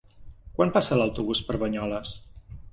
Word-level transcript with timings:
Quan 0.55 0.73
passa 0.77 0.97
l'autobús 1.01 1.45
per 1.51 1.61
Banyoles? 1.67 2.19